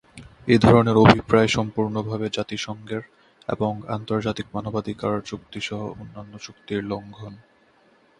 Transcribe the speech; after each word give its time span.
এ 0.47 0.55
ধরনের 0.57 0.95
অভিপ্রায় 0.97 1.49
সম্পূর্ণভাবে 1.57 2.27
জাতিসংঘের 2.29 3.03
এবং 3.49 3.71
আন্তর্জাতিক 3.87 4.47
মানবাধিকার 4.53 5.15
চুক্তিসহ 5.21 5.79
অন্যান্য 5.93 6.33
চুক্তির 6.37 6.81
লঙ্ঘন। 6.83 7.33